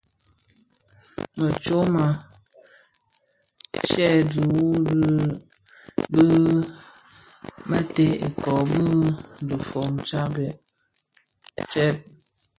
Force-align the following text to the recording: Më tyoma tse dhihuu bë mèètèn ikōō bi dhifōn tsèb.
Më 1.37 1.47
tyoma 1.63 2.05
tse 3.81 4.09
dhihuu 4.31 4.75
bë 6.11 6.23
mèètèn 7.69 8.13
ikōō 8.27 8.55
bi 8.69 8.81
dhifōn 9.47 9.91
tsèb. 10.07 10.33